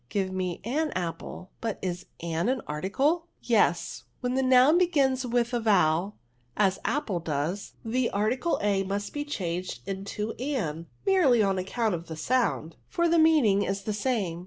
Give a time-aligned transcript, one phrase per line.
[0.09, 3.19] Give me an apple; but is an an article?
[3.19, 6.15] ^' Yes; when the noun begins with a vowel,
[6.57, 12.07] as apple does, the article a must be changed into an, merely on account of
[12.07, 14.39] the sound; for the meaning is the same.